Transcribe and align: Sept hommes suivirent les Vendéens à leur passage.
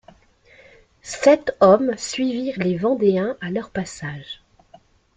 Sept 1.03 1.51
hommes 1.59 1.95
suivirent 1.95 2.57
les 2.57 2.75
Vendéens 2.75 3.37
à 3.39 3.51
leur 3.51 3.69
passage. 3.69 4.41